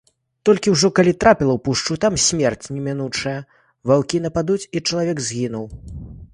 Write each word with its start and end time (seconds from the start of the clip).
Толькі 0.49 0.71
ўжо, 0.75 0.87
калі 0.99 1.13
трапіла 1.23 1.53
ў 1.55 1.59
пушчу, 1.67 1.97
там 2.07 2.17
смерць 2.25 2.71
немінучая, 2.77 3.37
ваўкі 3.93 4.25
нападуць, 4.27 4.65
і 4.75 4.85
чалавек 4.87 5.17
згінуў. 5.31 5.65